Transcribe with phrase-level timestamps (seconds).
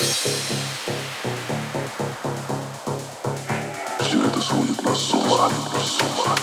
[0.00, 0.32] Все
[4.24, 6.34] это сводит нас с ума, с ума,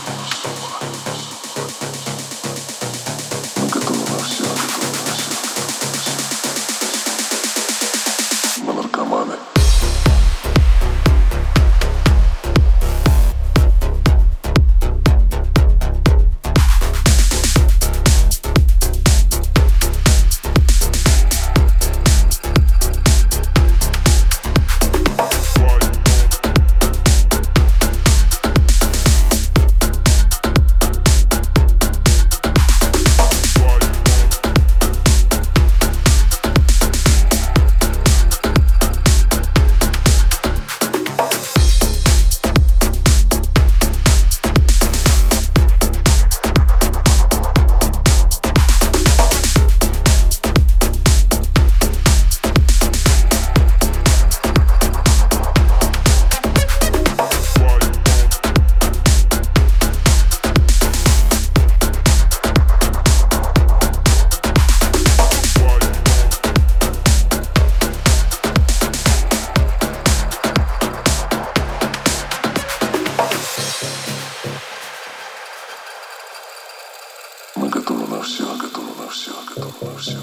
[79.97, 80.17] все.